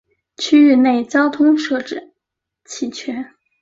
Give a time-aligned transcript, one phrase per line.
[0.37, 2.15] 区域内交通设置
[2.65, 3.35] 齐全。